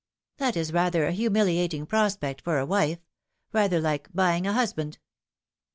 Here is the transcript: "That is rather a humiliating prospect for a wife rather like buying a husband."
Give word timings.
"That 0.39 0.57
is 0.57 0.73
rather 0.73 1.05
a 1.05 1.11
humiliating 1.11 1.85
prospect 1.85 2.41
for 2.41 2.57
a 2.57 2.65
wife 2.65 2.97
rather 3.53 3.79
like 3.79 4.09
buying 4.11 4.47
a 4.47 4.53
husband." 4.53 4.97